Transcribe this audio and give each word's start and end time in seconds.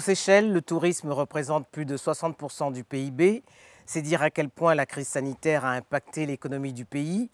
Aux 0.00 0.02
Seychelles, 0.02 0.50
le 0.50 0.62
tourisme 0.62 1.12
représente 1.12 1.68
plus 1.68 1.84
de 1.84 1.94
60% 1.94 2.72
du 2.72 2.84
PIB. 2.84 3.42
C'est 3.84 4.00
dire 4.00 4.22
à 4.22 4.30
quel 4.30 4.48
point 4.48 4.74
la 4.74 4.86
crise 4.86 5.08
sanitaire 5.08 5.66
a 5.66 5.72
impacté 5.72 6.24
l'économie 6.24 6.72
du 6.72 6.86
pays. 6.86 7.28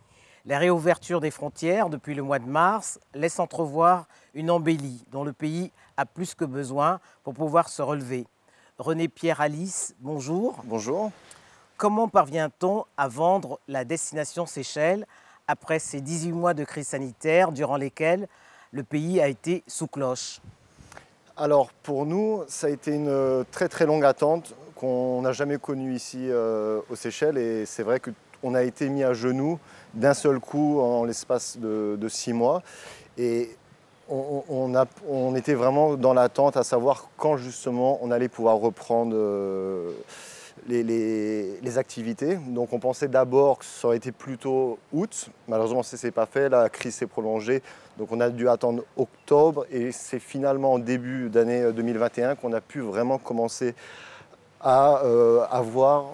La 0.47 0.59
réouverture 0.59 1.21
des 1.21 1.31
frontières 1.31 1.91
depuis 1.91 2.17
le 2.17 2.25
mois 2.25 2.41
de 2.41 2.49
mars 2.49 2.99
laisse 3.15 3.39
entrevoir 3.39 4.09
une 4.35 4.51
embellie 4.51 5.05
dont 5.13 5.23
le 5.23 5.33
pays 5.33 5.71
a 5.97 6.07
plus 6.07 6.35
que 6.35 6.45
besoin 6.45 6.99
pour 7.23 7.35
pouvoir 7.35 7.69
se 7.69 7.83
relever. 7.83 8.27
René 8.79 9.07
Pierre 9.07 9.41
Alice, 9.41 9.95
bonjour. 10.01 10.59
Bonjour. 10.65 11.13
Comment 11.77 12.09
parvient-on 12.09 12.85
à 12.97 13.07
vendre 13.07 13.61
la 13.69 13.85
destination 13.85 14.45
Seychelles 14.45 15.07
après 15.47 15.79
ces 15.79 16.01
18 16.01 16.33
mois 16.33 16.53
de 16.53 16.65
crise 16.65 16.89
sanitaire 16.89 17.53
durant 17.53 17.77
lesquels 17.77 18.27
le 18.73 18.83
pays 18.83 19.21
a 19.21 19.29
été 19.29 19.63
sous 19.69 19.87
cloche? 19.87 20.41
Alors 21.39 21.71
pour 21.83 22.07
nous, 22.07 22.45
ça 22.49 22.69
a 22.69 22.71
été 22.71 22.95
une 22.95 23.45
très 23.51 23.69
très 23.69 23.85
longue 23.85 24.07
attente 24.07 24.55
qu'on 24.75 25.21
n'a 25.21 25.33
jamais 25.33 25.59
connue 25.59 25.95
ici 25.95 26.29
euh, 26.31 26.81
aux 26.89 26.97
Seychelles. 26.97 27.37
Et 27.37 27.67
c'est 27.67 27.83
vrai 27.83 28.01
qu'on 28.01 28.55
a 28.55 28.63
été 28.63 28.89
mis 28.89 29.05
à 29.05 29.13
genoux 29.13 29.59
d'un 29.93 30.15
seul 30.15 30.41
coup 30.41 30.81
en 30.81 31.05
l'espace 31.05 31.59
de, 31.59 32.09
six 32.09 32.33
mois. 32.33 32.63
Et 33.19 33.51
on, 34.09 35.35
était 35.35 35.55
vraiment 35.55 35.97
dans 35.97 36.15
l'attente 36.15 36.57
à 36.57 36.63
savoir 36.63 37.09
quand 37.19 37.37
justement 37.37 37.99
on 38.03 38.11
allait 38.11 38.29
pouvoir 38.29 38.57
reprendre 38.57 39.15
euh, 39.15 39.91
les, 40.69 41.79
activités. 41.79 42.37
Donc 42.37 42.73
on 42.73 42.79
pensait 42.79 43.09
d'abord 43.09 43.59
que 43.59 43.65
ça 43.65 43.89
aurait 43.89 43.97
été 43.97 44.13
plutôt 44.13 44.79
août. 44.93 45.29
Malheureusement, 45.49 45.83
ce 45.83 46.05
n'est 46.05 46.13
pas 46.13 46.27
fait. 46.27 46.49
La 46.49 46.69
crise 46.69 46.95
s'est 46.95 47.07
prolongée. 47.07 47.63
Donc 47.99 48.13
on 48.13 48.21
a 48.21 48.31
dû 48.31 48.49
attendre 48.49 48.85
octobre. 48.97 49.67
Et 49.71 49.93
c'est 49.93 50.19
finalement 50.19 50.75
en 50.75 50.79
début 50.79 51.29
d'année 51.29 51.73
2021 51.73 52.37
qu'on 52.37 52.53
a 52.53 52.61
pu 52.61 52.81
vraiment 52.81 53.19
commencer 53.19 53.75
à 54.61 55.05
euh, 55.05 55.45
avoir 55.51 56.07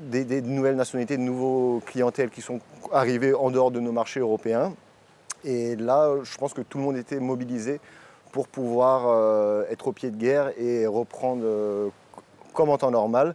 des, 0.00 0.40
nouvelles 0.40 0.76
nationalités, 0.76 1.16
de 1.16 1.22
nouveaux 1.22 1.82
clientèles 1.84 2.30
qui 2.30 2.40
sont 2.40 2.60
arrivés 2.92 3.34
en 3.34 3.50
dehors 3.50 3.70
de 3.70 3.80
nos 3.80 3.92
marchés 3.92 4.20
européens. 4.20 4.72
Et 5.44 5.76
là, 5.76 6.14
je 6.22 6.36
pense 6.38 6.54
que 6.54 6.62
tout 6.62 6.78
le 6.78 6.84
monde 6.84 6.96
était 6.96 7.20
mobilisé 7.20 7.80
pour 8.32 8.48
pouvoir 8.48 9.06
euh, 9.06 9.64
être 9.70 9.88
au 9.88 9.92
pied 9.92 10.10
de 10.10 10.16
guerre 10.16 10.52
et 10.58 10.86
reprendre 10.86 11.42
euh, 11.44 11.88
comme 12.54 12.70
en 12.70 12.78
temps 12.78 12.90
normal 12.90 13.34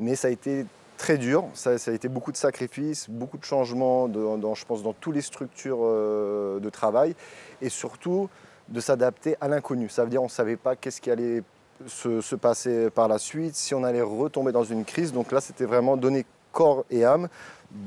mais 0.00 0.16
ça 0.16 0.28
a 0.28 0.30
été 0.30 0.66
très 0.96 1.16
dur, 1.16 1.44
ça, 1.54 1.70
a 1.70 1.92
été 1.92 2.08
beaucoup 2.08 2.32
de 2.32 2.36
sacrifices, 2.36 3.08
beaucoup 3.08 3.38
de 3.38 3.44
changements, 3.44 4.06
dans, 4.08 4.54
je 4.54 4.66
pense, 4.66 4.82
dans 4.82 4.92
toutes 4.92 5.14
les 5.14 5.22
structures 5.22 5.78
euh, 5.80 6.60
de 6.60 6.68
travail, 6.68 7.14
et 7.62 7.68
surtout 7.68 8.28
de 8.68 8.80
s'adapter 8.80 9.36
à 9.40 9.48
l'inconnu. 9.48 9.88
Ça 9.88 10.04
veut 10.04 10.10
dire 10.10 10.20
qu'on 10.20 10.26
ne 10.26 10.30
savait 10.30 10.56
pas 10.56 10.76
qu'est-ce 10.76 11.00
qui 11.00 11.10
allait 11.10 11.42
se, 11.86 12.34
passer 12.34 12.90
par 12.90 13.08
la 13.08 13.18
suite, 13.18 13.54
si 13.54 13.74
on 13.74 13.82
allait 13.84 14.02
retomber 14.02 14.52
dans 14.52 14.64
une 14.64 14.84
crise. 14.84 15.12
Donc 15.12 15.32
là, 15.32 15.40
c'était 15.40 15.64
vraiment 15.64 15.96
donner 15.96 16.26
corps 16.52 16.84
et 16.90 17.04
âme 17.04 17.28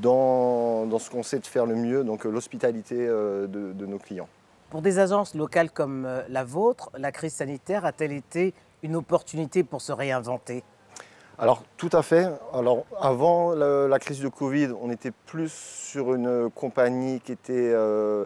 dans, 0.01 0.87
ce 0.97 1.09
qu'on 1.09 1.23
sait 1.23 1.39
de 1.39 1.45
faire 1.45 1.65
le 1.65 1.75
mieux, 1.75 2.03
donc 2.03 2.23
l'hospitalité 2.23 2.95
euh, 2.97 3.47
de, 3.47 3.85
nos 3.85 3.99
clients. 3.99 4.27
Pour 4.69 4.81
des 4.81 4.97
agences 4.97 5.35
locales 5.35 5.69
comme 5.69 6.05
euh, 6.05 6.23
la 6.29 6.43
vôtre, 6.43 6.89
la 6.97 7.11
crise 7.11 7.33
sanitaire 7.33 7.85
a-t-elle 7.85 8.11
été 8.11 8.53
une 8.81 8.95
opportunité 8.95 9.63
pour 9.63 9.81
se 9.81 9.91
réinventer? 9.91 10.63
Alors 11.39 11.63
tout 11.77 11.89
à 11.93 12.03
fait. 12.03 12.27
Alors 12.53 12.85
avant 12.99 13.55
la, 13.55 13.99
crise 13.99 14.19
de 14.19 14.27
Covid, 14.27 14.69
on 14.81 14.91
était 14.91 15.11
plus 15.11 15.51
sur 15.51 16.13
une 16.13 16.49
compagnie 16.51 17.19
qui 17.21 17.31
était 17.31 17.71
euh, 17.73 18.25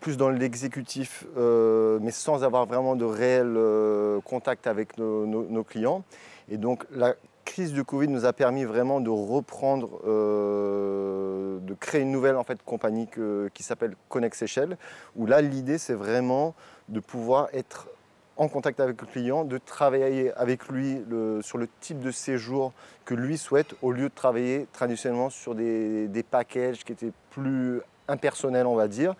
plus 0.00 0.16
dans 0.16 0.30
l'exécutif, 0.30 1.26
euh, 1.36 1.98
mais 2.02 2.10
sans 2.10 2.42
avoir 2.42 2.66
vraiment 2.66 2.96
de 2.96 3.04
réel 3.04 3.54
euh, 3.56 4.20
contact 4.22 4.66
avec 4.66 4.98
nos, 4.98 5.64
clients. 5.64 6.02
Et 6.48 6.56
donc 6.56 6.84
la 6.90 7.14
crise 7.44 7.72
de 7.72 7.82
Covid 7.82 8.08
nous 8.08 8.24
a 8.24 8.32
permis 8.32 8.64
vraiment 8.64 9.00
de 9.00 9.10
reprendre, 9.10 10.00
de 10.04 11.74
créer 11.74 12.00
une 12.00 12.10
nouvelle 12.10 12.36
en 12.36 12.42
fait, 12.42 12.62
compagnie 12.64 13.08
qui 13.54 13.62
s'appelle 13.62 13.94
Connect 14.08 14.34
Seychelles, 14.34 14.76
où 15.14 15.26
là 15.26 15.40
l'idée 15.40 15.78
c'est 15.78 15.94
vraiment 15.94 16.54
de 16.88 17.00
pouvoir 17.00 17.48
être 17.52 17.88
en 18.36 18.48
contact 18.48 18.80
avec 18.80 19.00
le 19.00 19.06
client, 19.06 19.44
de 19.44 19.58
travailler 19.58 20.32
avec 20.32 20.68
lui 20.68 20.98
sur 21.42 21.58
le 21.58 21.68
type 21.80 22.00
de 22.00 22.10
séjour 22.10 22.72
que 23.04 23.14
lui 23.14 23.38
souhaite, 23.38 23.74
au 23.82 23.92
lieu 23.92 24.08
de 24.08 24.14
travailler 24.14 24.66
traditionnellement 24.72 25.30
sur 25.30 25.54
des, 25.54 26.24
packages 26.28 26.84
qui 26.84 26.92
étaient 26.92 27.12
plus 27.30 27.80
impersonnels, 28.08 28.66
on 28.66 28.74
va 28.74 28.88
dire. 28.88 29.14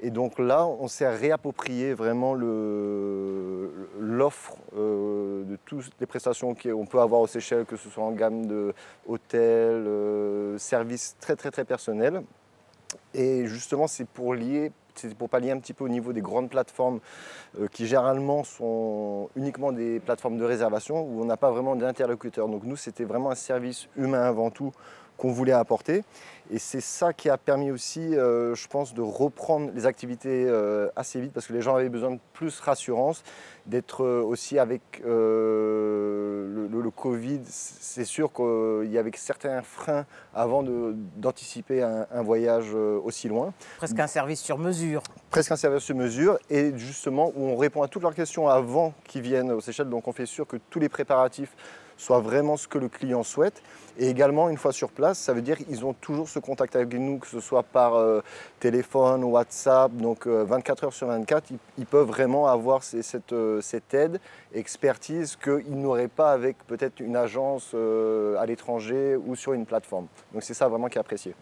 Et 0.00 0.10
donc 0.10 0.38
là, 0.38 0.66
on 0.66 0.88
s'est 0.88 1.08
réapproprié 1.08 1.94
vraiment 1.94 2.34
l'offre 4.00 4.56
euh, 4.76 5.44
de 5.44 5.56
toutes 5.64 5.92
les 6.00 6.06
prestations 6.06 6.54
qu'on 6.54 6.84
peut 6.84 7.00
avoir 7.00 7.20
aux 7.20 7.28
Seychelles, 7.28 7.64
que 7.64 7.76
ce 7.76 7.88
soit 7.88 8.02
en 8.02 8.10
gamme 8.10 8.46
de 8.46 8.74
hôtels, 9.06 9.84
euh, 9.86 10.58
services 10.58 11.16
très 11.20 11.36
très 11.36 11.52
très 11.52 11.64
personnels. 11.64 12.22
Et 13.12 13.46
justement, 13.46 13.86
c'est 13.86 14.06
pour 14.06 14.34
lier 14.34 14.72
c'est 14.94 15.14
pour 15.14 15.28
pallier 15.28 15.50
un 15.50 15.58
petit 15.58 15.72
peu 15.72 15.84
au 15.84 15.88
niveau 15.88 16.12
des 16.12 16.20
grandes 16.20 16.50
plateformes 16.50 17.00
euh, 17.60 17.68
qui 17.68 17.86
généralement 17.86 18.44
sont 18.44 19.28
uniquement 19.36 19.72
des 19.72 20.00
plateformes 20.00 20.38
de 20.38 20.44
réservation 20.44 21.02
où 21.02 21.22
on 21.22 21.24
n'a 21.24 21.36
pas 21.36 21.50
vraiment 21.50 21.76
d'interlocuteur. 21.76 22.48
Donc 22.48 22.64
nous, 22.64 22.76
c'était 22.76 23.04
vraiment 23.04 23.30
un 23.30 23.34
service 23.34 23.88
humain 23.96 24.22
avant 24.22 24.50
tout 24.50 24.72
qu'on 25.16 25.32
voulait 25.32 25.52
apporter. 25.52 26.04
Et 26.50 26.58
c'est 26.58 26.82
ça 26.82 27.14
qui 27.14 27.30
a 27.30 27.38
permis 27.38 27.70
aussi, 27.70 28.14
euh, 28.16 28.54
je 28.54 28.68
pense, 28.68 28.92
de 28.92 29.00
reprendre 29.00 29.70
les 29.74 29.86
activités 29.86 30.44
euh, 30.46 30.90
assez 30.94 31.18
vite 31.18 31.32
parce 31.32 31.46
que 31.46 31.54
les 31.54 31.62
gens 31.62 31.74
avaient 31.74 31.88
besoin 31.88 32.10
de 32.10 32.18
plus 32.34 32.60
rassurance, 32.60 33.22
d'être 33.64 34.04
aussi 34.04 34.58
avec 34.58 34.82
le, 35.04 36.50
Covid. 36.94 37.40
C'est 37.46 38.04
sûr 38.04 38.32
qu'il 38.32 38.90
y 38.90 38.98
avait 38.98 39.10
certains 39.16 39.62
freins 39.62 40.06
avant 40.34 40.62
d'anticiper 40.62 41.82
un, 41.82 42.06
un, 42.10 42.22
voyage 42.22 42.72
aussi 42.74 43.28
loin. 43.28 43.52
Presque 43.78 43.98
un 43.98 44.06
service 44.06 44.40
sur 44.40 44.58
mesure. 44.58 45.02
Presque 45.30 45.50
un 45.52 45.56
service 45.56 45.82
sur 45.82 45.96
mesure 45.96 46.38
et 46.50 46.72
justement 46.76 47.32
où 47.34 47.46
on 47.46 47.56
répond 47.56 47.82
à 47.82 47.88
toutes 47.88 48.02
leurs 48.02 48.14
questions 48.14 48.48
avant 48.48 48.94
qu'ils 49.04 49.22
viennent 49.22 49.50
aux 49.50 49.60
Seychelles. 49.60 49.88
Donc 49.88 50.06
on 50.08 50.12
fait 50.12 50.26
sûr 50.26 50.46
que 50.46 50.56
tous 50.70 50.78
les 50.78 50.88
préparatifs 50.88 51.56
soit 51.96 52.20
vraiment 52.20 52.56
ce 52.56 52.68
que 52.68 52.78
le 52.78 52.88
client 52.88 53.22
souhaite. 53.22 53.62
Et 53.96 54.08
également, 54.08 54.48
une 54.48 54.56
fois 54.56 54.72
sur 54.72 54.90
place, 54.90 55.18
ça 55.18 55.32
veut 55.32 55.42
dire 55.42 55.56
qu'ils 55.56 55.84
ont 55.84 55.92
toujours 55.92 56.28
ce 56.28 56.40
contact 56.40 56.74
avec 56.74 56.92
nous, 56.94 57.18
que 57.18 57.28
ce 57.28 57.38
soit 57.38 57.62
par 57.62 57.94
euh, 57.94 58.22
téléphone, 58.58 59.22
WhatsApp, 59.22 59.92
donc 59.92 60.26
24 60.26 60.82
euh, 60.82 60.86
heures 60.86 60.92
sur 60.92 61.06
24, 61.06 61.52
ils, 61.78 61.86
peuvent 61.86 62.08
vraiment 62.08 62.48
avoir 62.48 62.82
cette, 62.82 63.32
euh, 63.32 63.60
cette, 63.60 63.94
aide, 63.94 64.18
expertise 64.52 65.36
qu'ils 65.36 65.78
n'auraient 65.80 66.08
pas 66.08 66.32
avec 66.32 66.56
peut-être 66.66 66.98
une 66.98 67.14
agence 67.14 67.74
à 67.74 68.46
l'étranger 68.46 69.16
ou 69.16 69.36
sur 69.36 69.52
une 69.52 69.66
plateforme. 69.66 70.06
Donc 70.32 70.42
c'est 70.42 70.54
ça 70.54 70.68
vraiment 70.68 70.88
qui 70.88 70.98
est 70.98 71.00
apprécié. 71.00 71.34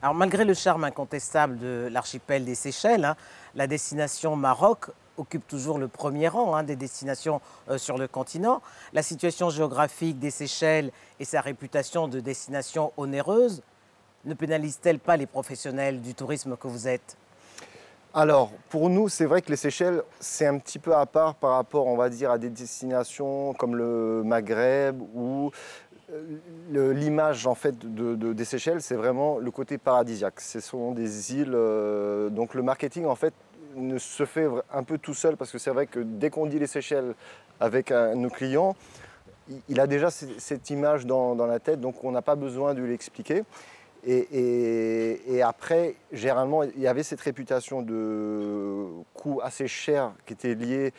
Alors 0.00 0.14
malgré 0.14 0.44
le 0.44 0.54
charme 0.54 0.82
incontestable 0.82 1.58
de 1.58 1.88
l'archipel 1.90 2.44
des 2.44 2.56
Seychelles, 2.56 3.04
hein, 3.04 3.16
la 3.54 3.68
destination 3.68 4.34
Maroc 4.34 4.86
occupe 5.16 5.46
toujours 5.46 5.78
le 5.78 5.88
premier 5.88 6.28
rang 6.28 6.54
hein, 6.54 6.62
des 6.62 6.76
destinations 6.76 7.40
euh, 7.68 7.78
sur 7.78 7.98
le 7.98 8.08
continent. 8.08 8.62
La 8.92 9.02
situation 9.02 9.50
géographique 9.50 10.18
des 10.18 10.30
Seychelles 10.30 10.90
et 11.20 11.24
sa 11.24 11.40
réputation 11.40 12.08
de 12.08 12.20
destination 12.20 12.92
onéreuse 12.96 13.62
ne 14.24 14.34
pénalisent-elles 14.34 15.00
pas 15.00 15.16
les 15.16 15.26
professionnels 15.26 16.00
du 16.00 16.14
tourisme 16.14 16.56
que 16.56 16.68
vous 16.68 16.88
êtes? 16.88 17.16
Alors, 18.14 18.50
pour 18.68 18.90
nous, 18.90 19.08
c'est 19.08 19.24
vrai 19.24 19.40
que 19.40 19.50
les 19.50 19.56
Seychelles, 19.56 20.02
c'est 20.20 20.46
un 20.46 20.58
petit 20.58 20.78
peu 20.78 20.94
à 20.94 21.06
part 21.06 21.34
par 21.34 21.52
rapport, 21.52 21.86
on 21.86 21.96
va 21.96 22.10
dire, 22.10 22.30
à 22.30 22.38
des 22.38 22.50
destinations 22.50 23.54
comme 23.54 23.74
le 23.74 24.22
Maghreb 24.22 25.00
ou 25.14 25.50
euh, 26.12 26.92
l'image 26.92 27.46
en 27.46 27.54
fait 27.54 27.74
de, 27.78 28.32
des 28.32 28.44
Seychelles, 28.44 28.82
c'est 28.82 28.96
vraiment 28.96 29.38
le 29.38 29.50
côté 29.50 29.78
paradisiaque. 29.78 30.40
Ce 30.40 30.60
sont 30.60 30.92
des 30.92 31.34
îles, 31.34 31.54
euh, 31.54 32.28
donc 32.28 32.54
le 32.54 32.62
marketing 32.62 33.06
en 33.06 33.14
fait 33.14 33.32
ne 33.76 33.98
se 33.98 34.24
fait 34.24 34.46
un 34.72 34.82
peu 34.82 34.98
tout 34.98 35.14
seul 35.14 35.36
parce 35.36 35.50
que 35.50 35.58
c'est 35.58 35.70
vrai 35.70 35.86
que 35.86 36.00
dès 36.00 36.30
qu'on 36.30 36.46
dit 36.46 36.58
les 36.58 36.66
Seychelles 36.66 37.14
avec 37.60 37.90
nos 37.90 38.30
clients, 38.30 38.74
il 39.68 39.80
a 39.80 39.86
déjà 39.86 40.10
cette 40.10 40.70
image 40.70 41.06
dans, 41.06 41.34
la 41.34 41.58
tête, 41.58 41.80
donc 41.80 42.04
on 42.04 42.12
n'a 42.12 42.22
pas 42.22 42.36
besoin 42.36 42.74
de 42.74 42.82
l'expliquer. 42.82 43.44
Et, 44.04 45.42
après, 45.44 45.94
généralement, 46.12 46.64
il 46.64 46.80
y 46.80 46.88
avait 46.88 47.02
cette 47.02 47.20
réputation 47.20 47.82
de 47.82 48.86
coût 49.14 49.40
assez 49.42 49.68
cher 49.68 50.12
qui 50.26 50.32
était 50.32 50.54
lié 50.54 50.92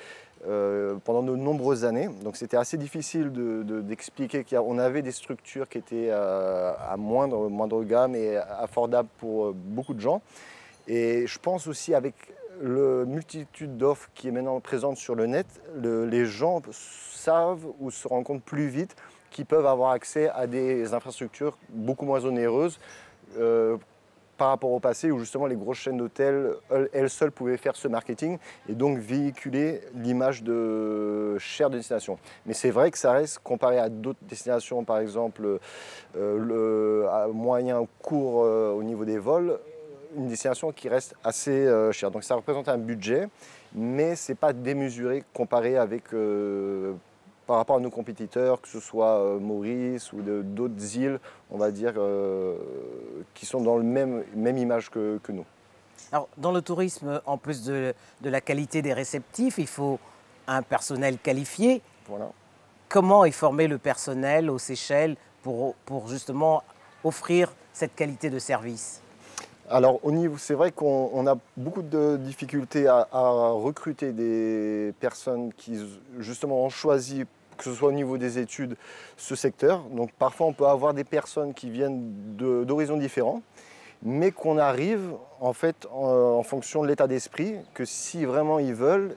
euh, 0.45 0.95
pendant 1.05 1.23
de 1.23 1.35
nombreuses 1.37 1.85
années. 1.85 2.09
Donc 2.21 2.35
c'était 2.35 2.57
assez 2.57 2.77
difficile 2.77 3.31
d'expliquer 3.31 4.43
de, 4.43 4.57
qu'on 4.57 4.77
avait 4.77 5.01
des 5.01 5.11
structures 5.11 5.69
qui 5.69 5.77
étaient 5.77 6.09
euh, 6.09 6.73
à 6.85 6.97
moindre, 6.97 7.47
moindre 7.47 7.81
gamme 7.85 8.13
et 8.13 8.35
affordables 8.35 9.07
pour 9.19 9.45
euh, 9.45 9.53
beaucoup 9.55 9.93
de 9.93 10.01
gens. 10.01 10.21
Et 10.85 11.27
je 11.27 11.39
pense 11.39 11.65
aussi 11.67 11.93
avec 11.93 12.15
la 12.61 13.05
multitude 13.05 13.77
d'offres 13.77 14.09
qui 14.13 14.27
est 14.27 14.31
maintenant 14.31 14.59
présente 14.59 14.97
sur 14.97 15.15
le 15.15 15.25
net, 15.25 15.47
les 15.81 16.25
gens 16.25 16.61
savent 16.71 17.65
ou 17.79 17.91
se 17.91 18.07
rendent 18.07 18.25
compte 18.25 18.43
plus 18.43 18.67
vite 18.67 18.95
qu'ils 19.31 19.45
peuvent 19.45 19.65
avoir 19.65 19.91
accès 19.91 20.29
à 20.29 20.47
des 20.47 20.93
infrastructures 20.93 21.57
beaucoup 21.69 22.05
moins 22.05 22.23
onéreuses. 22.23 22.79
Euh, 23.37 23.77
par 24.37 24.49
rapport 24.49 24.71
au 24.71 24.79
passé 24.79 25.11
où 25.11 25.19
justement 25.19 25.45
les 25.45 25.55
grosses 25.55 25.77
chaînes 25.77 25.97
d'hôtels, 25.97 26.55
elles 26.91 27.09
seules 27.09 27.31
pouvaient 27.31 27.57
faire 27.57 27.75
ce 27.75 27.87
marketing 27.87 28.39
et 28.67 28.73
donc 28.73 28.97
véhiculer 28.97 29.81
l'image 29.93 30.43
de 30.43 31.37
chère 31.37 31.69
destination. 31.69 32.17
Mais 32.45 32.53
c'est 32.53 32.71
vrai 32.71 32.91
que 32.91 32.97
ça 32.97 33.11
reste, 33.11 33.39
comparé 33.39 33.77
à 33.77 33.89
d'autres 33.89 34.19
destinations, 34.23 34.83
par 34.83 34.97
exemple 34.99 35.59
euh, 36.17 36.37
le, 36.37 37.07
à 37.09 37.27
moyen 37.27 37.79
ou 37.79 37.87
court 38.01 38.43
euh, 38.43 38.71
au 38.71 38.83
niveau 38.83 39.05
des 39.05 39.19
vols, 39.19 39.59
une 40.15 40.27
destination 40.27 40.71
qui 40.71 40.89
reste 40.89 41.15
assez 41.23 41.51
euh, 41.51 41.91
chère. 41.91 42.11
Donc 42.11 42.23
ça 42.23 42.35
représente 42.35 42.69
un 42.69 42.77
budget, 42.77 43.27
mais 43.73 44.15
ce 44.15 44.31
n'est 44.31 44.35
pas 44.35 44.53
démesuré 44.53 45.23
comparé 45.33 45.77
avec 45.77 46.13
par 47.45 47.57
rapport 47.57 47.75
à 47.77 47.79
nos 47.79 47.89
compétiteurs, 47.89 48.61
que 48.61 48.67
ce 48.67 48.79
soit 48.79 49.19
euh, 49.19 49.39
Maurice 49.39 50.13
ou 50.13 50.21
d'autres 50.21 50.97
îles, 50.97 51.19
on 51.51 51.57
va 51.57 51.71
dire, 51.71 51.93
euh, 51.97 52.55
qui 53.33 53.45
sont 53.45 53.61
dans 53.61 53.77
le 53.77 53.83
même, 53.83 54.23
même 54.35 54.57
image 54.57 54.89
que, 54.89 55.19
nous. 55.29 55.45
Alors, 56.11 56.29
dans 56.37 56.51
le 56.51 56.61
tourisme, 56.61 57.21
en 57.25 57.37
plus 57.37 57.63
de, 57.63 57.93
la 58.23 58.41
qualité 58.41 58.81
des 58.81 58.93
réceptifs, 58.93 59.57
il 59.57 59.67
faut 59.67 59.99
un 60.47 60.61
personnel 60.61 61.17
qualifié. 61.17 61.81
Voilà. 62.07 62.31
Comment 62.89 63.25
est 63.25 63.31
formé 63.31 63.67
le 63.67 63.77
personnel 63.77 64.49
aux 64.49 64.59
Seychelles 64.59 65.15
pour, 65.41 65.75
pour 65.85 66.07
justement 66.07 66.63
offrir 67.03 67.53
cette 67.73 67.95
qualité 67.95 68.29
de 68.29 68.39
service? 68.39 69.02
Alors 69.73 69.99
c'est 70.37 70.53
vrai 70.53 70.71
qu'on 70.71 71.25
a 71.25 71.35
beaucoup 71.57 71.81
de 71.81 72.17
difficultés 72.17 72.87
à, 72.87 73.07
recruter 73.11 74.11
des 74.11 74.93
personnes 74.99 75.51
qui 75.57 75.79
justement 76.19 76.63
ont 76.63 76.69
choisi, 76.69 77.23
que 77.57 77.63
ce 77.63 77.73
soit 77.73 77.89
au 77.89 77.93
niveau 77.93 78.19
des 78.19 78.37
études, 78.37 78.77
ce 79.17 79.35
secteur. 79.35 79.81
Donc 79.91 80.11
parfois 80.11 80.45
on 80.45 80.53
peut 80.53 80.67
avoir 80.67 80.93
des 80.93 81.03
personnes 81.03 81.55
qui 81.55 81.71
viennent 81.71 82.13
d'horizons 82.37 82.97
différents, 82.97 83.41
mais 84.03 84.31
qu'on 84.31 84.59
arrive 84.59 85.13
en 85.41 85.53
fait 85.53 85.87
en, 85.91 86.43
fonction 86.43 86.83
de 86.83 86.87
l'état 86.87 87.07
d'esprit, 87.07 87.55
que 87.73 87.83
si 87.83 88.25
vraiment 88.25 88.59
ils 88.59 88.75
veulent, 88.75 89.15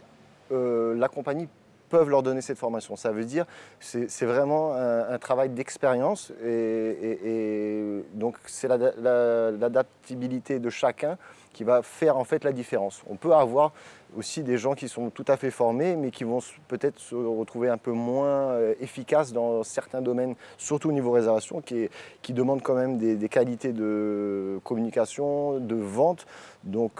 euh, 0.52 0.94
la 0.94 1.08
compagnie 1.08 1.48
peuvent 1.88 2.08
leur 2.08 2.22
donner 2.22 2.40
cette 2.40 2.58
formation. 2.58 2.96
Ça 2.96 3.12
veut 3.12 3.24
dire 3.24 3.46
c'est 3.80 4.26
vraiment 4.26 4.74
un, 4.74 5.18
travail 5.18 5.48
d'expérience 5.50 6.32
et, 6.44 8.02
donc 8.14 8.36
c'est 8.46 8.68
l'adaptabilité 8.68 10.58
de 10.58 10.70
chacun 10.70 11.16
qui 11.52 11.64
va 11.64 11.82
faire 11.82 12.18
en 12.18 12.24
fait 12.24 12.44
la 12.44 12.52
différence. 12.52 13.02
On 13.08 13.16
peut 13.16 13.32
avoir 13.32 13.72
aussi 14.16 14.42
des 14.42 14.58
gens 14.58 14.74
qui 14.74 14.88
sont 14.88 15.10
tout 15.10 15.24
à 15.26 15.36
fait 15.36 15.50
formés 15.50 15.96
mais 15.96 16.10
qui 16.10 16.24
vont 16.24 16.40
peut-être 16.68 16.98
se 16.98 17.14
retrouver 17.14 17.68
un 17.70 17.78
peu 17.78 17.92
moins 17.92 18.50
euh, 18.50 18.74
efficaces 18.80 19.32
dans 19.32 19.62
certains 19.62 20.02
domaines, 20.02 20.34
surtout 20.58 20.90
au 20.90 20.92
niveau 20.92 21.12
réservation, 21.12 21.62
qui, 21.62 21.88
qui 22.22 22.32
demandent 22.32 22.62
quand 22.62 22.74
même 22.74 22.98
des, 22.98 23.16
des 23.16 23.28
qualités 23.28 23.72
de 23.72 24.60
communication, 24.64 25.58
de 25.58 25.76
vente. 25.76 26.26
Donc 26.64 26.92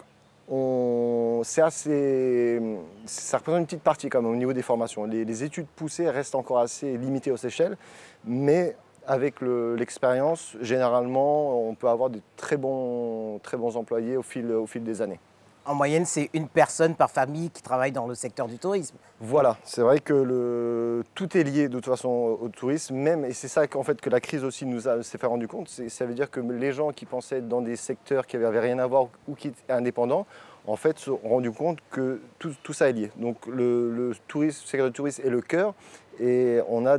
c'est 0.48 1.62
assez, 1.62 2.60
ça 3.04 3.38
représente 3.38 3.60
une 3.60 3.66
petite 3.66 3.82
partie 3.82 4.08
quand 4.08 4.22
même 4.22 4.30
au 4.30 4.36
niveau 4.36 4.52
des 4.52 4.62
formations. 4.62 5.04
Les, 5.04 5.44
études 5.44 5.66
poussées 5.66 6.08
restent 6.08 6.34
encore 6.34 6.58
assez 6.58 6.96
limitées 6.96 7.30
aux 7.30 7.36
Seychelles, 7.36 7.76
mais 8.24 8.76
avec 9.06 9.40
l'expérience, 9.40 10.56
généralement, 10.60 11.68
on 11.68 11.74
peut 11.74 11.88
avoir 11.88 12.10
de 12.10 12.20
très 12.36 12.56
bons, 12.56 13.38
très 13.42 13.56
bons 13.56 13.76
employés 13.76 14.16
au 14.16 14.22
fil, 14.22 14.50
au 14.52 14.66
fil 14.66 14.82
des 14.82 15.02
années 15.02 15.20
en 15.66 15.74
moyenne, 15.74 16.04
c'est 16.04 16.30
une 16.32 16.48
personne 16.48 16.94
par 16.94 17.10
famille 17.10 17.50
qui 17.50 17.62
travaille 17.62 17.92
dans 17.92 18.06
le 18.06 18.14
secteur 18.14 18.46
du 18.46 18.58
tourisme. 18.58 18.96
Voilà, 19.20 19.56
c'est 19.64 19.82
vrai 19.82 19.98
que 20.00 21.02
tout 21.14 21.36
est 21.36 21.42
lié 21.42 21.68
de 21.68 21.74
toute 21.74 21.86
façon 21.86 22.38
au 22.40 22.48
tourisme, 22.48 22.94
même, 22.94 23.24
et 23.24 23.32
c'est 23.32 23.48
ça 23.48 23.66
qu'en 23.66 23.82
fait 23.82 24.00
que 24.00 24.10
la 24.10 24.20
crise 24.20 24.44
aussi 24.44 24.66
nous 24.66 24.88
a 24.88 25.02
fait 25.02 25.26
rendu 25.26 25.48
compte. 25.48 25.68
Ça 25.68 26.06
veut 26.06 26.14
dire 26.14 26.30
que 26.30 26.40
les 26.40 26.72
gens 26.72 26.92
qui 26.92 27.06
pensaient 27.06 27.38
être 27.38 27.48
dans 27.48 27.62
des 27.62 27.76
secteurs 27.76 28.26
qui 28.26 28.38
n'avaient 28.38 28.60
rien 28.60 28.78
à 28.78 28.86
voir 28.86 29.08
ou 29.26 29.34
qui 29.34 29.48
étaient 29.48 29.72
indépendants, 29.72 30.26
en 30.66 30.76
fait, 30.76 30.98
se 30.98 31.06
sont 31.06 31.20
rendus 31.22 31.52
compte 31.52 31.78
que 31.90 32.20
tout, 32.38 32.72
ça 32.72 32.88
est 32.90 32.92
lié. 32.92 33.10
Donc 33.16 33.46
le, 33.46 34.12
tourisme, 34.26 34.62
le 34.64 34.68
secteur 34.68 34.86
du 34.86 34.92
tourisme 34.92 35.22
est 35.24 35.30
le 35.30 35.40
cœur, 35.40 35.74
et 36.18 36.60
on 36.68 36.86
a 36.86 36.98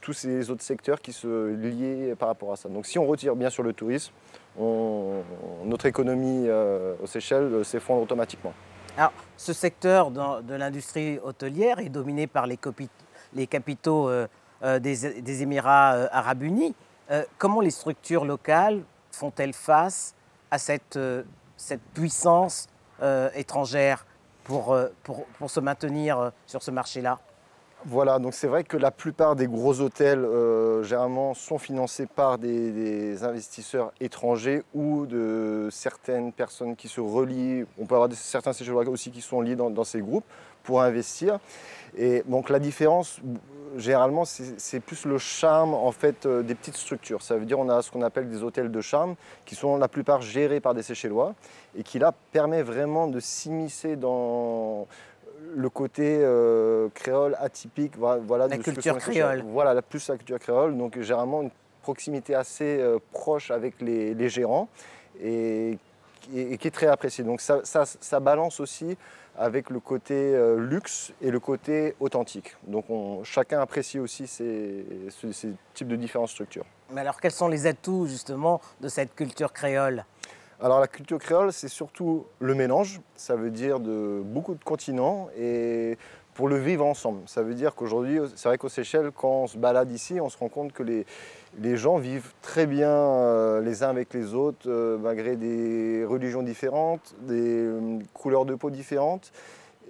tous 0.00 0.12
ces 0.12 0.50
autres 0.50 0.62
secteurs 0.62 1.00
qui 1.00 1.12
se 1.12 1.48
lient 1.54 2.14
par 2.16 2.28
rapport 2.28 2.52
à 2.52 2.56
ça. 2.56 2.68
Donc 2.68 2.86
si 2.86 2.98
on 2.98 3.06
retire 3.06 3.36
bien 3.36 3.50
sûr 3.50 3.62
le 3.62 3.72
tourisme, 3.72 4.12
notre 5.64 5.86
économie 5.86 6.46
euh, 6.46 6.94
aux 7.02 7.06
Seychelles 7.06 7.52
euh, 7.52 7.64
s'effondre 7.64 8.02
automatiquement. 8.02 8.52
Alors, 8.96 9.12
ce 9.36 9.52
secteur 9.52 10.10
de 10.10 10.54
l'industrie 10.54 11.18
hôtelière 11.22 11.78
est 11.78 11.88
dominé 11.88 12.26
par 12.26 12.46
les, 12.46 12.58
capitaux 13.46 14.08
euh, 14.08 14.26
des, 14.80 15.42
Émirats 15.42 16.08
arabes 16.12 16.42
unis. 16.42 16.74
comment 17.38 17.60
les 17.60 17.70
structures 17.70 18.24
locales 18.24 18.82
font-elles 19.12 19.54
face 19.54 20.14
à 20.50 20.58
cette, 20.58 20.98
puissance 21.94 22.68
étrangère 23.34 24.04
pour 24.44 24.76
se 25.46 25.60
maintenir 25.60 26.32
sur 26.46 26.62
ce 26.62 26.72
marché-là? 26.72 27.20
Voilà, 27.86 28.18
donc 28.18 28.34
c'est 28.34 28.46
vrai 28.46 28.62
que 28.62 28.76
la 28.76 28.90
plupart 28.90 29.36
des 29.36 29.46
gros 29.46 29.80
hôtels, 29.80 30.22
euh, 30.22 30.82
généralement, 30.82 31.32
sont 31.32 31.58
financés 31.58 32.06
par 32.06 32.36
des, 32.36 33.24
investisseurs 33.24 33.92
étrangers 34.00 34.62
ou 34.74 35.06
de 35.06 35.68
certaines 35.70 36.32
personnes 36.32 36.76
qui 36.76 36.88
se 36.88 37.00
relient. 37.00 37.64
On 37.78 37.86
peut 37.86 37.94
avoir 37.94 38.12
certains 38.12 38.52
séjours 38.52 38.86
aussi 38.88 39.10
qui 39.10 39.22
sont 39.22 39.40
liés 39.40 39.56
dans, 39.56 39.84
ces 39.84 40.00
groupes 40.00 40.24
pour 40.62 40.82
investir. 40.82 41.38
Et 41.96 42.22
donc 42.26 42.50
la 42.50 42.58
différence, 42.58 43.18
généralement, 43.76 44.24
c'est 44.26 44.80
plus 44.80 45.06
le 45.06 45.16
charme 45.16 45.72
en 45.72 45.90
fait 45.90 46.26
euh, 46.26 46.42
des 46.42 46.54
petites 46.54 46.76
structures. 46.76 47.22
Ça 47.22 47.36
veut 47.36 47.46
dire 47.46 47.58
on 47.58 47.68
a 47.70 47.80
ce 47.80 47.90
qu'on 47.90 48.02
appelle 48.02 48.28
des 48.28 48.42
hôtels 48.42 48.70
de 48.70 48.80
charme 48.82 49.16
qui 49.46 49.54
sont 49.54 49.78
la 49.78 49.88
plupart 49.88 50.20
gérés 50.20 50.60
par 50.60 50.74
des 50.74 50.82
Séchellois 50.82 51.34
et 51.74 51.82
qui 51.82 51.98
là 51.98 52.12
permet 52.32 52.62
vraiment 52.62 53.06
de 53.06 53.20
s'immiscer 53.20 53.96
dans 53.96 54.86
le 55.54 55.68
côté 55.68 56.20
euh, 56.22 56.88
créole 56.94 57.36
atypique, 57.38 57.96
voilà, 57.96 58.48
la 58.48 58.58
culture 58.58 58.98
créole. 58.98 59.42
Voilà, 59.46 59.80
plus 59.82 60.08
la 60.08 60.16
culture 60.16 60.38
créole. 60.38 60.76
Donc 60.76 60.98
généralement 61.00 61.42
une 61.42 61.50
proximité 61.82 62.34
assez 62.34 62.78
euh, 62.78 62.98
proche 63.12 63.50
avec 63.50 63.80
les, 63.80 64.28
gérants 64.28 64.68
et, 65.22 65.78
qui 66.30 66.38
est 66.38 66.74
très 66.74 66.86
appréciée. 66.86 67.24
Donc 67.24 67.40
ça, 67.40 67.62
ça, 67.64 68.20
balance 68.20 68.60
aussi 68.60 68.96
avec 69.38 69.70
le 69.70 69.80
côté 69.80 70.14
euh, 70.14 70.58
luxe 70.58 71.12
et 71.22 71.30
le 71.30 71.40
côté 71.40 71.94
authentique. 72.00 72.56
Donc 72.66 72.86
chacun 73.24 73.60
apprécie 73.60 73.98
aussi 73.98 74.26
ces, 74.26 74.84
ces 75.32 75.52
types 75.74 75.88
de 75.88 75.96
différentes 75.96 76.28
structures. 76.28 76.66
Mais 76.92 77.00
alors 77.00 77.20
quels 77.20 77.32
sont 77.32 77.48
les 77.48 77.66
atouts 77.66 78.06
justement 78.06 78.60
de 78.80 78.88
cette 78.88 79.14
culture 79.14 79.52
créole? 79.52 80.04
Alors 80.62 80.78
la 80.80 80.88
culture 80.88 81.18
créole, 81.18 81.52
c'est 81.52 81.68
surtout 81.68 82.26
le 82.38 82.54
mélange, 82.54 83.00
ça 83.16 83.34
veut 83.34 83.50
dire 83.50 83.80
de 83.80 84.20
beaucoup 84.22 84.54
de 84.54 84.62
continents 84.62 85.28
et 85.38 85.96
pour 86.34 86.48
le 86.48 86.58
vivre 86.58 86.84
ensemble. 86.84 87.20
Ça 87.26 87.42
veut 87.42 87.54
dire 87.54 87.74
qu'aujourd'hui, 87.74 88.18
c'est 88.36 88.48
vrai 88.48 88.58
qu'aux 88.58 88.68
Seychelles, 88.68 89.10
quand 89.14 89.42
on 89.42 89.46
se 89.46 89.56
balade 89.56 89.90
ici, 89.90 90.20
on 90.20 90.28
se 90.28 90.38
rend 90.38 90.48
compte 90.48 90.72
que 90.72 90.82
les, 90.82 91.06
les 91.58 91.76
gens 91.76 91.96
vivent 91.96 92.32
très 92.42 92.66
bien 92.66 92.90
euh, 92.90 93.60
les 93.60 93.82
uns 93.82 93.88
avec 93.88 94.12
les 94.14 94.34
autres, 94.34 94.68
euh, 94.68 94.98
malgré 94.98 95.36
des 95.36 96.04
religions 96.04 96.42
différentes, 96.42 97.14
des 97.20 97.64
euh, 97.64 97.98
couleurs 98.12 98.44
de 98.44 98.54
peau 98.54 98.70
différentes. 98.70 99.32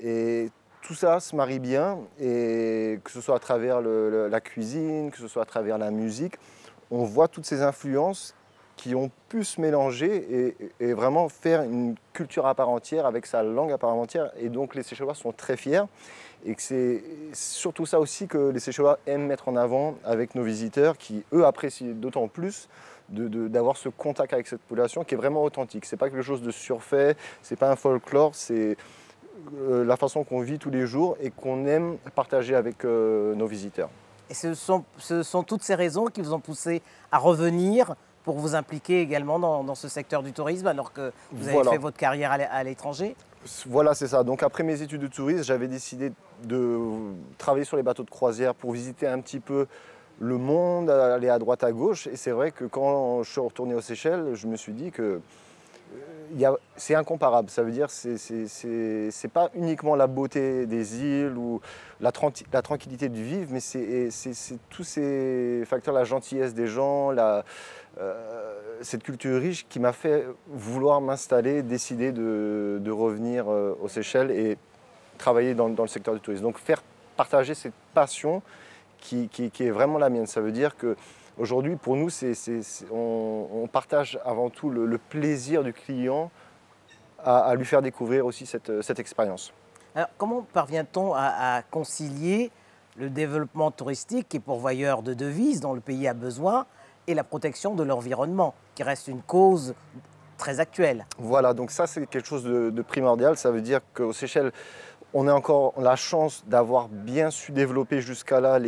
Et 0.02 0.50
tout 0.82 0.94
ça 0.94 1.20
se 1.20 1.36
marie 1.36 1.58
bien, 1.58 1.98
et 2.20 3.00
que 3.04 3.10
ce 3.10 3.20
soit 3.20 3.36
à 3.36 3.38
travers 3.38 3.80
la 3.80 4.40
cuisine, 4.40 5.10
que 5.10 5.18
ce 5.18 5.28
soit 5.28 5.42
à 5.42 5.46
travers 5.46 5.78
la 5.78 5.90
musique, 5.90 6.34
on 6.90 7.04
voit 7.04 7.28
toutes 7.28 7.44
ces 7.44 7.62
influences 7.62 8.34
qui 8.80 8.94
ont 8.94 9.10
pu 9.28 9.44
se 9.44 9.60
mélanger 9.60 10.56
et, 10.80 10.94
vraiment 10.94 11.28
faire 11.28 11.60
une 11.60 11.96
culture 12.14 12.46
à 12.46 12.54
part 12.54 12.70
entière 12.70 13.04
avec 13.04 13.26
sa 13.26 13.42
langue 13.42 13.72
à 13.72 13.76
part 13.76 13.90
entière. 13.90 14.30
Et 14.40 14.48
donc 14.48 14.74
les 14.74 14.82
Seychellois 14.82 15.14
sont 15.14 15.32
très 15.32 15.58
fiers. 15.58 15.82
Et 16.46 16.54
c'est 16.56 17.04
surtout 17.34 17.84
ça 17.84 18.00
aussi 18.00 18.26
que 18.26 18.48
les 18.48 18.58
Seychellois 18.58 18.98
aiment 19.06 19.26
mettre 19.26 19.48
en 19.48 19.56
avant 19.56 19.96
avec 20.02 20.34
nos 20.34 20.42
visiteurs 20.42 20.96
qui, 20.96 21.24
eux, 21.34 21.44
apprécient 21.44 21.92
d'autant 21.92 22.26
plus 22.26 22.68
d'avoir 23.10 23.76
ce 23.76 23.90
contact 23.90 24.32
avec 24.32 24.46
cette 24.46 24.62
population 24.62 25.04
qui 25.04 25.12
est 25.12 25.18
vraiment 25.18 25.42
authentique. 25.42 25.84
C'est 25.84 25.98
pas 25.98 26.08
quelque 26.08 26.22
chose 26.22 26.40
de 26.40 26.50
surfait, 26.50 27.16
c'est 27.42 27.56
pas 27.56 27.70
un 27.70 27.76
folklore, 27.76 28.34
c'est 28.34 28.78
euh, 29.58 29.84
la 29.84 29.96
façon 29.98 30.24
qu'on 30.24 30.40
vit 30.40 30.58
tous 30.58 30.70
les 30.70 30.86
jours 30.86 31.18
et 31.20 31.30
qu'on 31.30 31.66
aime 31.66 31.98
partager 32.14 32.54
avec 32.54 32.86
euh, 32.86 33.34
nos 33.34 33.46
visiteurs. 33.46 33.90
Et 34.30 34.34
ce 34.34 34.54
sont 34.54 35.42
toutes 35.42 35.64
ces 35.64 35.74
raisons 35.74 36.06
qui 36.06 36.22
vous 36.22 36.32
ont 36.32 36.40
poussé 36.40 36.82
à 37.10 37.18
revenir 37.18 37.96
pour 38.24 38.38
vous 38.38 38.54
impliquer 38.54 39.00
également 39.00 39.38
dans, 39.38 39.74
ce 39.74 39.88
secteur 39.88 40.22
du 40.22 40.32
tourisme 40.32 40.66
alors 40.66 40.92
que 40.92 41.12
vous 41.32 41.48
avez 41.48 41.68
fait 41.68 41.78
votre 41.78 41.96
carrière 41.96 42.32
à 42.32 42.64
l'étranger 42.64 43.16
Voilà, 43.66 43.94
c'est 43.94 44.08
ça. 44.08 44.22
Donc 44.22 44.42
après 44.42 44.62
mes 44.62 44.82
études 44.82 45.00
de 45.00 45.06
tourisme, 45.06 45.42
j'avais 45.42 45.68
décidé 45.68 46.12
de 46.44 46.78
travailler 47.38 47.64
sur 47.64 47.76
les 47.76 47.82
bateaux 47.82 48.04
de 48.04 48.10
croisière 48.10 48.54
pour 48.54 48.72
visiter 48.72 49.06
un 49.06 49.20
petit 49.20 49.40
peu 49.40 49.66
le 50.20 50.36
monde, 50.36 50.90
aller 50.90 51.30
à 51.30 51.38
droite 51.38 51.64
à 51.64 51.72
gauche. 51.72 52.06
Et 52.06 52.16
c'est 52.16 52.30
vrai 52.30 52.50
que 52.50 52.64
quand 52.64 53.22
je 53.22 53.30
suis 53.30 53.40
retourné 53.40 53.74
aux 53.74 53.80
Seychelles, 53.80 54.34
je 54.34 54.46
me 54.46 54.56
suis 54.56 54.74
dit 54.74 54.90
que 54.90 55.20
c'est 56.76 56.94
incomparable. 56.94 57.50
Ça 57.50 57.62
veut 57.62 57.72
dire 57.72 57.88
que 57.88 57.92
ce 57.92 59.06
n'est 59.06 59.30
pas 59.30 59.50
uniquement 59.54 59.96
la 59.96 60.06
beauté 60.06 60.66
des 60.66 61.02
îles 61.02 61.36
ou 61.36 61.60
la, 62.00 62.12
tranquillité 62.12 63.08
du 63.08 63.22
vivre, 63.22 63.48
mais 63.50 63.60
c'est 63.60 64.58
tous 64.68 64.84
ces 64.84 65.62
facteurs, 65.66 65.94
la 65.94 66.04
gentillesse 66.04 66.54
des 66.54 66.66
gens, 66.66 67.14
euh, 67.16 67.42
cette 68.82 69.02
culture 69.02 69.40
riche 69.40 69.66
qui 69.68 69.80
m'a 69.80 69.92
fait 69.92 70.26
vouloir 70.48 71.00
m'installer, 71.00 71.62
décider 71.62 72.12
de, 72.12 72.90
revenir 72.90 73.48
euh, 73.48 73.76
aux 73.80 73.88
Seychelles 73.88 74.30
et 74.30 74.58
travailler 75.18 75.54
dans, 75.54 75.68
le 75.68 75.86
secteur 75.86 76.14
du 76.14 76.20
tourisme. 76.20 76.42
Donc 76.42 76.58
faire 76.58 76.82
partager 77.16 77.54
cette 77.54 77.74
passion 77.94 78.42
qui, 78.98 79.28
est 79.36 79.70
vraiment 79.70 79.98
la 79.98 80.10
mienne. 80.10 80.26
Ça 80.26 80.40
veut 80.40 80.52
dire 80.52 80.76
que 80.76 80.96
aujourd'hui, 81.40 81.76
pour 81.76 81.96
nous, 81.96 82.08
on, 82.92 83.68
partage 83.72 84.18
avant 84.24 84.50
tout 84.50 84.70
le, 84.70 84.98
plaisir 84.98 85.64
du 85.64 85.72
client 85.72 86.30
à, 87.24 87.54
lui 87.54 87.64
faire 87.64 87.82
découvrir 87.82 88.26
aussi 88.26 88.46
cette, 88.46 88.98
expérience. 88.98 89.52
Alors, 89.94 90.08
comment 90.18 90.46
parvient-on 90.52 91.14
à, 91.14 91.62
concilier 91.70 92.50
le 92.96 93.08
développement 93.08 93.70
touristique 93.70 94.28
qui 94.28 94.36
est 94.36 94.40
pourvoyeur 94.40 95.02
de 95.02 95.14
devises 95.14 95.60
dont 95.60 95.72
le 95.72 95.80
pays 95.80 96.06
a 96.06 96.14
besoin 96.14 96.66
et 97.06 97.14
la 97.14 97.24
protection 97.24 97.74
de 97.74 97.82
l'environnement, 97.82 98.54
qui 98.74 98.82
reste 98.82 99.08
une 99.08 99.22
cause 99.22 99.74
très 100.36 100.60
actuelle? 100.60 101.06
Voilà, 101.18 101.54
donc 101.54 101.70
ça 101.70 101.86
c'est 101.86 102.06
quelque 102.06 102.26
chose 102.26 102.44
de, 102.44 102.70
de 102.70 102.82
primordial. 102.82 103.36
Ça 103.36 103.50
veut 103.50 103.62
dire 103.62 103.80
qu'aux 103.94 104.12
Seychelles, 104.12 104.52
on 105.12 105.26
a 105.26 105.32
encore 105.32 105.74
la 105.80 105.96
chance 105.96 106.44
d'avoir 106.46 106.88
bien 106.88 107.30
su 107.30 107.52
développer 107.52 108.00
jusqu'à 108.00 108.40
là 108.40 108.58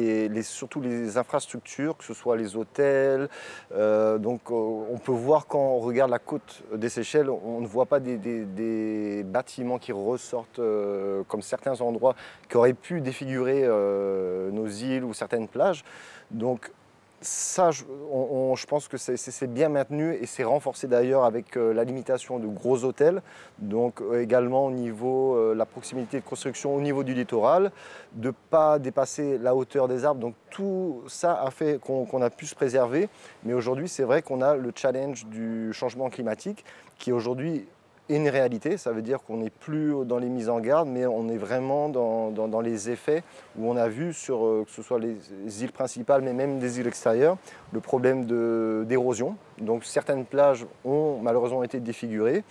surtout 0.43 0.81
les 0.81 1.17
infrastructures, 1.17 1.97
que 1.97 2.05
ce 2.05 2.15
soit 2.15 2.37
les 2.37 2.57
hôtels. 2.57 3.29
Euh, 3.73 4.19
donc 4.19 4.51
euh, 4.51 4.55
on 4.55 4.99
peut 4.99 5.13
voir 5.13 5.47
quand 5.47 5.61
on 5.61 5.79
regarde 5.79 6.11
la 6.11 6.19
côte 6.19 6.63
des 6.75 6.89
Seychelles, 6.89 7.31
on 7.31 7.61
ne 7.61 7.67
voit 7.67 7.87
pas 7.87 8.01
des, 8.01 9.23
bâtiments 9.25 9.79
qui 9.79 9.93
ressortent 9.93 10.59
euh, 10.59 11.23
comme 11.29 11.43
certains 11.43 11.81
endroits 11.81 12.15
qui 12.49 12.57
auraient 12.57 12.75
pu 12.75 13.01
défigurer 13.01 13.67
nos 13.67 14.67
îles 14.67 15.05
ou 15.05 15.15
certaines 15.15 15.49
plages. 15.49 15.85
Ça, 17.23 17.71
je, 17.71 17.85
pense 18.67 18.89
que 18.89 18.97
c'est 18.97 19.53
bien 19.53 19.69
maintenu 19.69 20.15
et 20.15 20.27
c'est 20.27 20.45
renforcé 20.45 20.87
d'ailleurs 20.89 21.25
avec 21.25 21.57
euh, 21.57 21.73
la 21.73 21.85
limitation 21.85 22.39
de 22.39 22.47
gros 22.47 22.85
hôtels, 22.85 23.23
donc 23.59 24.01
euh, 24.01 24.21
également 24.21 24.67
au 24.67 24.71
niveau 24.71 25.37
euh, 25.37 25.55
la 25.55 25.65
proximité 25.65 26.21
de 26.21 26.25
construction 26.25 26.75
au 26.75 26.81
niveau 26.81 27.05
du 27.05 27.15
littoral, 27.15 27.71
de 28.15 28.29
ne 28.29 28.35
pas 28.51 28.79
dépasser 28.79 29.39
la 29.39 29.55
hauteur 29.55 29.89
des 29.89 30.05
arbres. 30.05 30.21
Donc 30.21 30.35
tout 30.51 31.03
ça 31.07 31.41
a 31.43 31.51
fait 31.51 31.81
qu'on 31.81 32.23
a 32.23 32.31
pu 32.31 32.47
se 32.47 32.55
préserver. 32.55 33.09
Mais 33.45 33.55
aujourd'hui, 33.55 33.89
c'est 33.89 34.05
vrai 34.05 34.23
qu'on 34.23 34.43
a 34.43 34.57
le 34.57 34.73
challenge 34.75 35.27
du 35.27 35.73
changement 35.73 36.11
climatique 36.11 36.65
qui 36.99 37.13
aujourd'hui 37.13 37.67
une 38.09 38.29
réalité. 38.29 38.77
Ça 38.77 38.93
veut 38.93 39.03
dire 39.03 39.23
qu'on 39.23 39.39
n'est 39.39 39.51
plus 39.51 39.95
dans 40.05 40.19
les 40.19 40.29
mises 40.29 40.49
en 40.49 40.61
garde, 40.61 40.89
mais 40.89 41.07
on 41.07 41.29
est 41.29 41.37
vraiment 41.37 41.89
dans, 41.89 42.61
les 42.61 42.91
effets 42.91 43.23
où 43.57 43.71
on 43.71 43.77
a 43.77 43.89
vu 43.89 44.13
sur 44.13 44.45
euh, 44.45 44.65
que 44.65 44.71
ce 44.71 44.83
soit 44.83 44.99
les 44.99 45.65
îles 45.65 45.73
principales, 45.73 46.23
mais 46.23 46.33
même 46.33 46.59
des 46.59 46.81
îles 46.81 46.87
extérieures, 46.87 47.37
le 47.73 47.81
problème 47.81 48.25
d'érosion. 48.87 49.37
Donc 49.59 49.85
certaines 49.85 50.25
plages 50.25 50.67
ont 50.85 51.19
malheureusement 51.21 51.63
été 51.63 51.81
défigurées. 51.81 52.45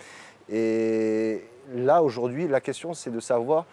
Et 0.50 1.44
là, 1.74 2.02
aujourd'hui, 2.02 2.48
la 2.48 2.60
question, 2.60 2.94
c'est 2.94 3.10
de 3.10 3.20
savoir 3.20 3.66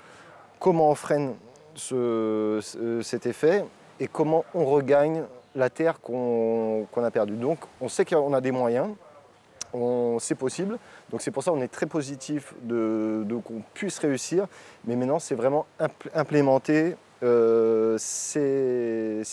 comment 0.59 0.89
on 0.89 0.95
freine 0.95 1.33
cet 1.75 3.25
effet 3.25 3.65
et 3.99 4.07
comment 4.07 4.45
on 4.53 4.65
regagne 4.65 5.23
la 5.55 5.69
terre 5.69 5.99
qu'on 6.01 6.87
a 6.95 7.11
perdue. 7.11 7.35
Donc 7.35 7.59
on 7.81 7.89
sait 7.89 8.05
qu'on 8.05 8.33
a 8.33 8.41
des 8.41 8.51
moyens, 8.51 8.89
c'est 10.19 10.35
possible. 10.35 10.77
Donc 11.11 11.21
c'est 11.21 11.31
pour 11.31 11.43
ça 11.43 11.51
qu'on 11.51 11.61
est 11.61 11.67
très 11.67 11.85
positif 11.85 12.53
de, 12.63 13.25
qu'on 13.43 13.61
puisse 13.73 13.99
réussir. 13.99 14.47
Mais 14.85 14.95
maintenant, 14.95 15.19
c'est 15.19 15.35
vraiment 15.35 15.65
implémenter 16.13 16.95
euh, 17.21 17.97
ces, 17.97 19.23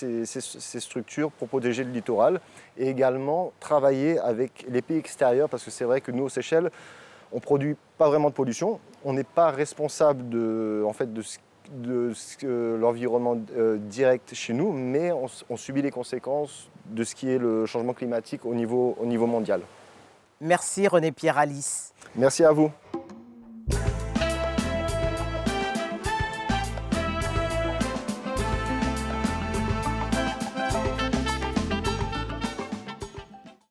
structures 0.80 1.30
pour 1.30 1.48
protéger 1.48 1.84
le 1.84 1.92
littoral 1.92 2.40
et 2.76 2.88
également 2.88 3.52
travailler 3.60 4.18
avec 4.18 4.66
les 4.68 4.82
pays 4.82 4.98
extérieurs 4.98 5.48
parce 5.48 5.62
que 5.64 5.70
c'est 5.70 5.84
vrai 5.84 6.00
que 6.00 6.10
nous, 6.10 6.24
aux 6.24 6.28
Seychelles, 6.28 6.70
on 7.32 7.36
ne 7.36 7.40
produit 7.40 7.76
pas 7.98 8.08
vraiment 8.08 8.28
de 8.28 8.34
pollution. 8.34 8.80
On 9.04 9.12
n'est 9.12 9.24
pas 9.24 9.50
responsable 9.50 10.28
de, 10.28 10.84
en 10.86 10.92
fait, 10.92 11.12
de 11.12 12.12
l'environnement 12.76 13.36
euh, 13.56 13.76
direct 13.78 14.34
chez 14.34 14.52
nous, 14.52 14.72
mais 14.72 15.12
on, 15.12 15.56
subit 15.56 15.82
les 15.82 15.90
conséquences 15.90 16.70
de 16.86 17.04
ce 17.04 17.14
qui 17.14 17.30
est 17.30 17.38
le 17.38 17.66
changement 17.66 17.94
climatique 17.94 18.44
au 18.44 18.54
niveau 18.54 19.26
mondial. 19.26 19.62
Merci 20.40 20.86
René 20.88 21.12
Pierre 21.12 21.38
Alice. 21.38 21.92
Merci 22.14 22.44
à 22.44 22.52
vous. 22.52 22.70